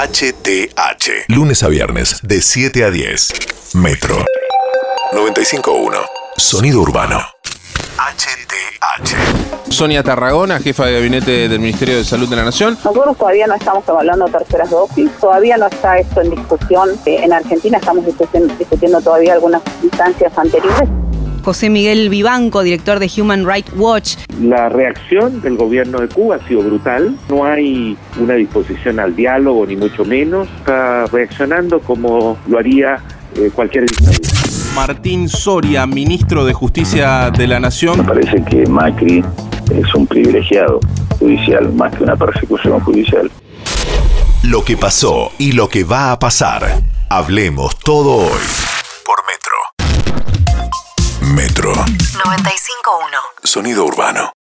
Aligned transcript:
HTH. 0.00 1.26
Lunes 1.28 1.62
a 1.62 1.68
viernes, 1.68 2.20
de 2.22 2.40
7 2.40 2.84
a 2.84 2.90
10. 2.90 3.74
Metro. 3.74 4.16
95.1. 5.12 5.94
Sonido 6.38 6.80
urbano. 6.80 7.20
HTH. 7.98 9.70
Sonia 9.70 10.02
Tarragona, 10.02 10.58
jefa 10.58 10.86
de 10.86 10.94
gabinete 10.94 11.50
del 11.50 11.60
Ministerio 11.60 11.98
de 11.98 12.04
Salud 12.06 12.30
de 12.30 12.36
la 12.36 12.44
Nación. 12.44 12.78
Nosotros 12.82 13.18
todavía 13.18 13.46
no 13.46 13.56
estamos 13.56 13.86
evaluando 13.86 14.24
terceras 14.24 14.70
dosis, 14.70 15.10
todavía 15.20 15.58
no 15.58 15.66
está 15.66 15.98
esto 15.98 16.22
en 16.22 16.30
discusión. 16.30 16.88
Eh, 17.04 17.20
En 17.22 17.34
Argentina 17.34 17.76
estamos 17.76 18.06
discutiendo, 18.06 18.54
discutiendo 18.54 19.02
todavía 19.02 19.34
algunas 19.34 19.60
instancias 19.82 20.32
anteriores. 20.38 20.88
José 21.42 21.70
Miguel 21.70 22.08
Vivanco, 22.08 22.62
director 22.62 22.98
de 22.98 23.10
Human 23.20 23.46
Rights 23.46 23.72
Watch. 23.76 24.16
La 24.40 24.68
reacción 24.68 25.40
del 25.40 25.56
gobierno 25.56 25.98
de 26.00 26.08
Cuba 26.08 26.36
ha 26.36 26.48
sido 26.48 26.62
brutal. 26.62 27.16
No 27.28 27.44
hay 27.44 27.96
una 28.18 28.34
disposición 28.34 29.00
al 29.00 29.14
diálogo, 29.16 29.66
ni 29.66 29.76
mucho 29.76 30.04
menos. 30.04 30.48
Está 30.58 31.06
reaccionando 31.06 31.80
como 31.80 32.38
lo 32.46 32.58
haría 32.58 32.98
eh, 33.36 33.50
cualquier 33.54 33.86
dictadura. 33.86 34.18
Martín 34.74 35.28
Soria, 35.28 35.86
ministro 35.86 36.44
de 36.44 36.52
Justicia 36.52 37.30
de 37.30 37.46
la 37.46 37.56
Me 37.56 37.62
Nación. 37.62 38.04
parece 38.06 38.42
que 38.44 38.66
Macri 38.66 39.24
es 39.74 39.94
un 39.94 40.06
privilegiado 40.06 40.80
judicial 41.18 41.72
más 41.72 41.94
que 41.94 42.04
una 42.04 42.16
persecución 42.16 42.80
judicial. 42.80 43.30
Lo 44.44 44.64
que 44.64 44.76
pasó 44.76 45.32
y 45.38 45.52
lo 45.52 45.68
que 45.68 45.84
va 45.84 46.12
a 46.12 46.18
pasar. 46.18 46.80
Hablemos 47.08 47.78
todo 47.78 48.12
hoy. 48.16 48.69
95.1. 52.20 53.44
Sonido 53.44 53.84
urbano. 53.84 54.32